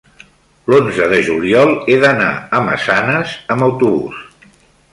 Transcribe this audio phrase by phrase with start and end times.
[0.71, 4.21] l'onze de juliol he d'anar a Massanes amb autobús.